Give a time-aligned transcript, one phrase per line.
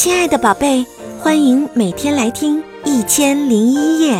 [0.00, 0.82] 亲爱的宝贝，
[1.18, 4.16] 欢迎每天来听《一千零一夜》，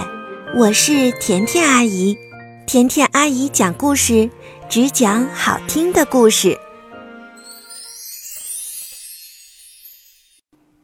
[0.54, 2.18] 我是甜甜阿姨。
[2.66, 4.28] 甜甜阿姨讲故事，
[4.68, 6.60] 只讲好听的故事。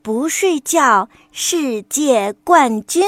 [0.01, 3.05] 不睡觉，世界冠军。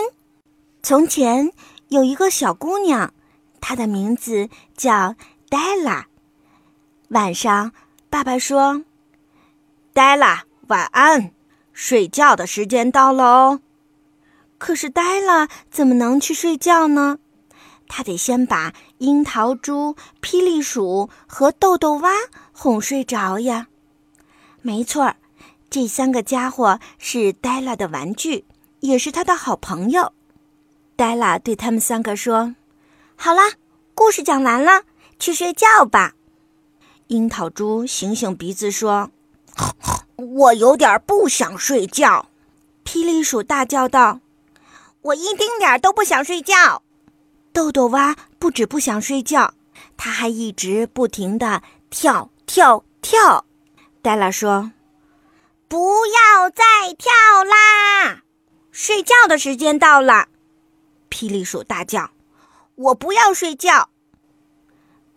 [0.82, 1.50] 从前
[1.88, 3.14] 有一个小姑娘，
[3.62, 5.14] 她的名字叫
[5.48, 6.06] 黛拉。
[7.08, 7.72] 晚上，
[8.10, 8.84] 爸爸说
[9.94, 11.32] ：“黛拉，晚安，
[11.80, 13.60] 睡觉的时间到了哦。”
[14.58, 17.18] 可是黛拉怎么能去睡觉呢？
[17.86, 22.10] 他得先把樱桃猪、霹雳鼠和豆豆蛙
[22.52, 23.68] 哄睡着呀。
[24.60, 25.16] 没错儿，
[25.70, 28.44] 这三个家伙是黛拉的玩具，
[28.80, 30.12] 也是他的好朋友。
[30.96, 32.56] 黛拉对他们三个说
[33.14, 33.52] ：“好啦，
[33.94, 34.82] 故事讲完了，
[35.20, 36.14] 去睡觉吧。”
[37.06, 39.12] 樱桃猪醒醒鼻子说
[40.18, 42.28] ：“我有点不想睡觉。”
[42.84, 44.20] 霹雳鼠大叫道
[45.02, 46.82] ：“我一丁点儿都不想睡觉。”
[47.52, 49.54] 豆豆蛙不止不想睡觉，
[49.96, 53.44] 他还一直不停地跳跳跳。
[54.00, 54.72] 黛拉说
[55.68, 57.10] ：“不要再跳
[57.44, 58.22] 啦，
[58.70, 60.28] 睡觉的时间到了。”
[61.10, 62.10] 霹雳鼠大叫
[62.76, 63.90] ：“我不要睡觉。”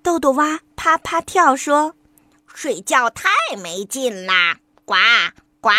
[0.03, 1.95] 豆豆蛙啪啪跳说
[2.53, 4.57] ：“睡觉太没劲啦！”
[4.92, 4.97] 呱
[5.61, 5.70] 呱。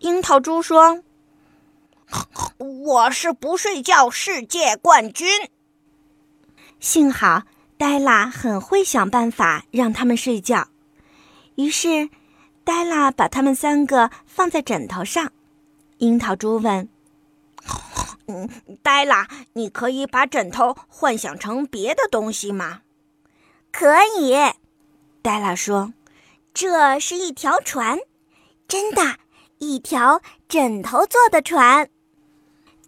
[0.00, 1.04] 樱桃猪说
[2.58, 5.28] ：“我是不睡觉世界冠军。”
[6.80, 7.44] 幸好
[7.78, 10.66] 黛拉很会想办法让他们睡觉，
[11.54, 12.10] 于是
[12.64, 15.30] 黛拉把他们三个放在枕头上。
[15.98, 16.88] 樱桃猪问。
[18.26, 18.50] 嗯，
[18.82, 22.80] 黛拉，你可以把枕头幻想成别的东西吗？
[23.70, 24.34] 可以，
[25.22, 25.94] 黛拉说
[26.54, 27.98] ：“这是一条船，
[28.68, 29.16] 真的，
[29.58, 31.88] 一条枕头做的船。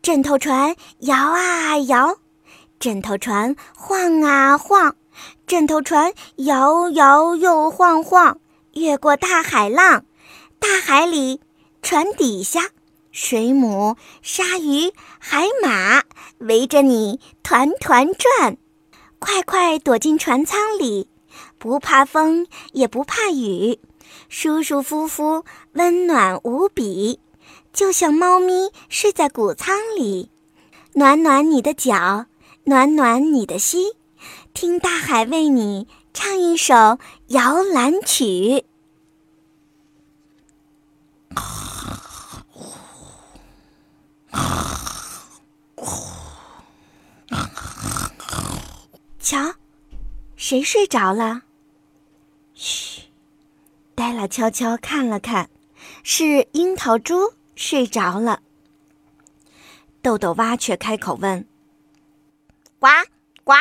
[0.02, 2.18] 枕头船摇啊摇，
[2.78, 4.96] 枕头船晃啊晃，
[5.46, 8.39] 枕头船摇摇又晃晃，
[8.74, 10.05] 越过大海浪，
[10.58, 11.40] 大海里，
[11.83, 12.70] 船底下。”
[13.12, 16.02] 水母、鲨鱼、海马。
[16.39, 18.58] 围着你团团转，
[19.20, 21.08] 快快躲进船舱里，
[21.64, 23.80] 不怕风也不怕雨，
[24.29, 27.19] 舒舒服服，温暖无比，
[27.73, 30.29] 就像猫咪睡在谷仓里，
[30.92, 32.27] 暖暖你的脚，
[32.64, 33.95] 暖暖你的心，
[34.52, 36.98] 听大海为你唱一首
[37.29, 38.67] 摇篮曲。
[49.19, 49.55] 瞧，
[50.36, 51.41] 谁睡着了？
[52.54, 53.02] 嘘，
[53.94, 55.50] 黛拉悄悄看了看，
[56.02, 58.40] 是樱桃猪睡着了。
[60.00, 61.46] 豆豆蛙却开口问
[62.78, 62.88] ：“呱
[63.42, 63.52] 呱，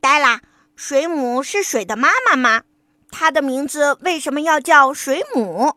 [0.00, 0.42] 黛拉，
[0.74, 2.62] 水母是水的妈妈吗？
[3.10, 5.76] 它的名字为什么要叫水母？”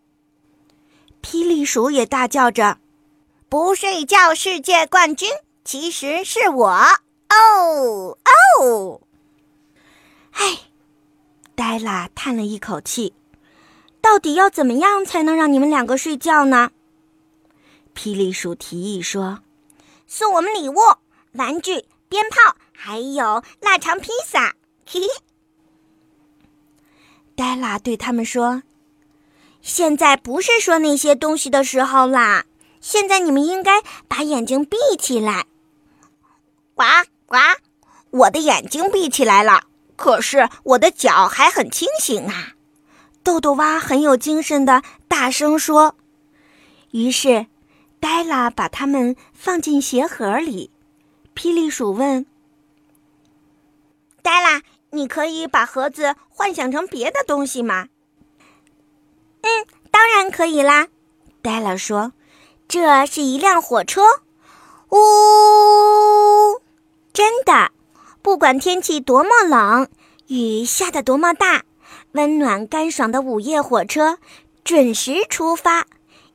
[1.22, 2.80] 霹雳鼠也大叫着
[3.50, 5.30] ：“不睡觉世界冠军，
[5.64, 6.70] 其实是我！”
[7.30, 8.18] 哦
[8.60, 9.02] 哦。
[11.68, 13.14] 黛拉叹了一口气。
[14.00, 16.72] 到底要怎么样才能让你们两个睡觉呢？
[17.94, 19.40] 霹雳鼠提议说
[20.08, 20.78] ：“送我们礼物，
[21.34, 24.56] 玩具、鞭炮，还有腊肠披萨。”
[24.88, 25.08] 嘿嘿。
[27.36, 28.64] 黛拉对他们说
[29.62, 32.46] ：“现在不是说那些东西的时候啦，
[32.80, 35.46] 现在你们应该把眼睛闭起来。”
[36.76, 36.86] 呱
[37.26, 37.36] 呱，
[38.12, 39.67] 我的眼睛闭起来了。
[39.98, 42.54] 可是我的脚还很清醒啊！
[43.24, 45.96] 豆豆蛙很有精神的大声说。
[46.92, 47.48] 于是，
[48.00, 50.72] 黛拉把它们放进鞋盒里。
[51.36, 52.26] 霹雳鼠问
[54.24, 57.90] ：“黛拉，你可以把盒子幻想成别的东西吗
[59.42, 59.50] ？”“嗯，
[59.92, 60.88] 当然可以啦。”
[61.44, 62.14] 黛拉说
[62.70, 64.02] ：“这是一辆火车。
[64.90, 66.62] ”“呜，
[67.12, 67.72] 真的。”
[68.28, 69.88] 不管天气多么冷，
[70.28, 71.64] 雨下得多么大，
[72.12, 74.18] 温暖干爽的午夜火车
[74.66, 75.86] 准时出发。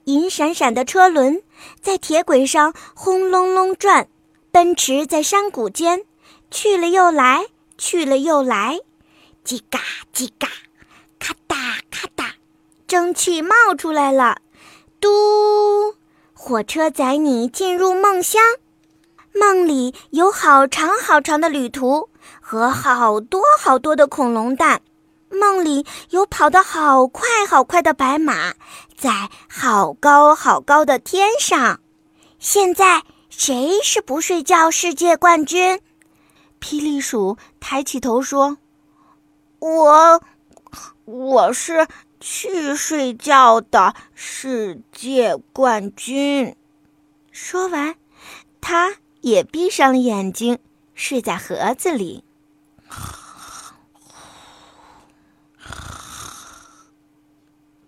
[0.04, 1.42] 银闪闪的车轮
[1.82, 4.08] 在铁轨上轰隆隆转，
[4.50, 6.06] 奔驰在山谷间，
[6.50, 7.44] 去了又来，
[7.76, 8.80] 去了又来，
[9.44, 9.78] 叽嘎
[10.14, 10.48] 叽嘎，
[11.18, 11.56] 咔哒
[11.90, 12.36] 咔哒，
[12.86, 14.38] 蒸汽冒出来了。
[14.98, 15.10] 嘟，
[16.32, 18.42] 火车载你进入梦乡。
[19.34, 24.82] 梦里有好长好长的旅途和好多好多的恐龙蛋，
[25.30, 28.54] 梦里有跑得好快好快的白马，
[28.96, 31.80] 在好高好高的天上。
[32.38, 35.80] 现在谁是不睡觉世界冠军？
[36.60, 38.58] 霹雳鼠抬起头说
[39.58, 40.22] ：“我，
[41.04, 41.88] 我是
[42.20, 46.54] 去睡觉的世界冠军。”
[47.32, 47.96] 说完，
[48.60, 50.58] 他也闭上了眼睛，
[50.94, 52.22] 睡在盒子里。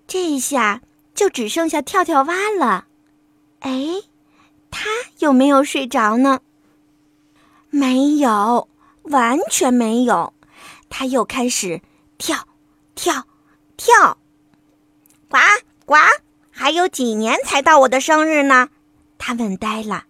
[0.06, 0.80] 这下
[1.14, 2.86] 就只剩下跳跳蛙了。
[3.60, 4.02] 哎，
[4.70, 4.88] 他
[5.18, 6.40] 有没有睡着呢？
[7.70, 8.68] 没有，
[9.02, 10.32] 完全没有。
[10.88, 11.82] 他又开始
[12.16, 12.46] 跳，
[12.94, 13.26] 跳，
[13.76, 14.18] 跳。
[15.28, 15.38] 呱
[15.84, 15.96] 呱！
[16.52, 18.68] 还有几年才到我的生日呢？
[19.18, 20.04] 他问呆了。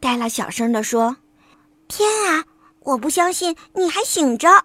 [0.00, 1.16] 黛拉小声地说
[1.88, 2.44] ：“天啊，
[2.80, 4.64] 我不相信你还醒着。”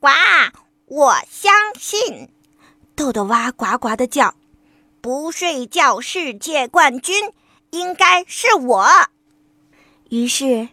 [0.00, 0.08] 呱！
[0.86, 2.28] 我相信。
[2.94, 4.34] 豆豆蛙呱呱的叫
[5.00, 7.32] ：“不睡觉世界冠军
[7.70, 8.86] 应该是我。”
[10.10, 10.68] 于是。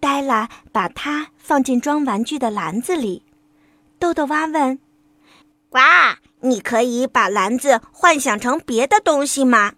[0.00, 3.22] 黛拉把它放进装玩具的篮子里。
[3.98, 4.78] 豆豆蛙问
[5.70, 5.78] ：“呱，
[6.40, 9.72] 你可以把篮子幻想成别的东西吗？”“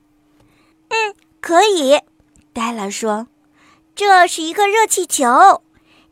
[0.90, 2.00] 嗯，可以。”
[2.56, 3.28] 黛拉说
[3.94, 5.62] ，“这是一个热气球，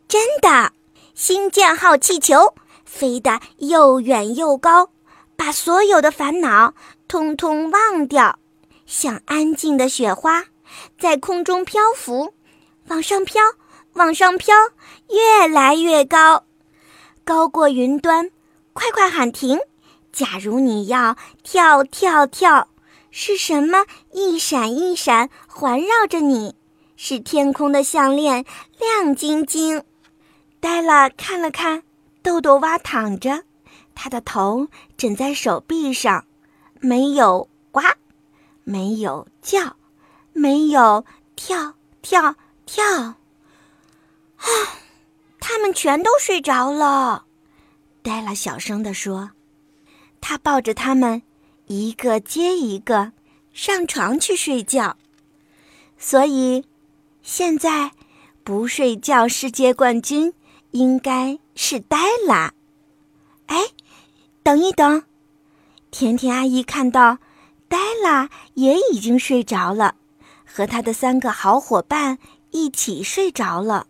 [0.06, 0.72] 真的，
[1.14, 2.54] 星舰号气球，
[2.84, 4.90] 飞得又远又高，
[5.36, 6.74] 把所有的烦恼
[7.08, 8.38] 通通忘掉，
[8.84, 10.44] 像安静的雪花，
[10.98, 12.34] 在空中漂浮，
[12.88, 13.42] 往上飘。”
[13.94, 14.52] 往上飘，
[15.08, 16.46] 越来越高，
[17.24, 18.28] 高过云端。
[18.72, 19.60] 快快喊停！
[20.10, 22.66] 假如你要跳跳跳，
[23.16, 26.56] 是什么一闪一闪环绕着你？
[26.96, 28.44] 是天空的项链，
[28.80, 29.84] 亮晶晶。
[30.58, 31.84] 黛拉看了看
[32.24, 33.44] 豆豆蛙，躺着，
[33.94, 34.66] 他的头
[34.96, 36.26] 枕在手臂上，
[36.80, 37.82] 没有呱，
[38.64, 39.76] 没有叫，
[40.32, 41.04] 没有
[41.36, 42.34] 跳跳
[42.66, 42.84] 跳。
[42.84, 43.16] 啊，
[45.38, 47.26] 他们全都睡着了。
[48.02, 49.30] 黛拉小声地说
[50.20, 51.22] ：“他抱着他们，
[51.66, 53.12] 一个接一个
[53.52, 54.96] 上床去睡觉。
[55.98, 56.64] 所以，
[57.22, 57.92] 现在
[58.42, 60.34] 不睡觉世界冠军
[60.72, 61.96] 应该是黛
[62.26, 62.52] 拉。
[63.46, 63.58] 哎，
[64.42, 65.04] 等一等，
[65.90, 67.18] 甜甜阿姨看到
[67.68, 69.94] 黛拉也已经睡着了，
[70.44, 72.18] 和她的三个好伙伴
[72.50, 73.86] 一起睡着了。”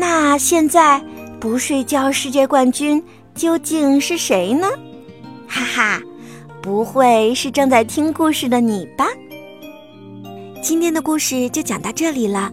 [0.00, 1.02] 那现在
[1.40, 3.02] 不睡觉世界冠军
[3.34, 4.68] 究竟是谁呢？
[5.48, 6.00] 哈哈，
[6.62, 9.08] 不会是正在听故事的你吧？
[10.62, 12.52] 今天的故事就讲到这里了，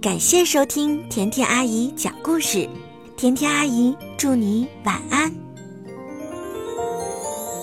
[0.00, 2.68] 感谢收听甜甜阿姨讲故事。
[3.16, 5.32] 甜甜阿姨祝你晚安。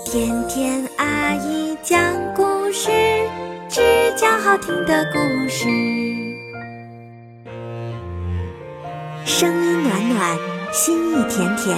[0.06, 1.98] 甜甜阿姨讲
[2.36, 2.44] 故
[2.74, 2.92] 事，
[3.70, 3.82] 只
[4.18, 6.03] 讲好听的故事。
[9.44, 10.38] 声音暖暖，
[10.72, 11.78] 心意甜甜。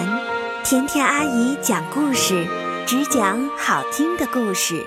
[0.64, 2.46] 甜甜阿姨讲故事，
[2.86, 4.86] 只讲好听的故事。